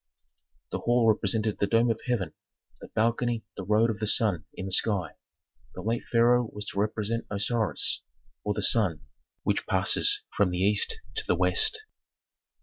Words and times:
The 0.71 0.79
hall 0.79 1.07
represented 1.07 1.59
the 1.59 1.67
dome 1.67 1.91
of 1.91 2.01
heaven, 2.07 2.33
the 2.79 2.87
balcony 2.87 3.43
the 3.55 3.63
road 3.63 3.91
of 3.91 3.99
the 3.99 4.07
sun 4.07 4.45
in 4.55 4.65
the 4.65 4.71
sky. 4.71 5.11
The 5.75 5.83
late 5.83 6.05
pharaoh 6.11 6.49
was 6.51 6.65
to 6.69 6.79
represent 6.79 7.27
Osiris, 7.29 8.01
or 8.43 8.55
the 8.55 8.63
sun, 8.63 9.01
which 9.43 9.67
passes 9.67 10.23
from 10.35 10.49
the 10.49 10.57
east 10.57 10.99
to 11.17 11.23
the 11.27 11.35
west. 11.35 11.83